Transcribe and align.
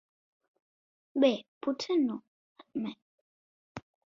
Bé, 1.25 1.29
potser 1.67 1.99
no, 2.07 2.17
admet. 2.65 3.87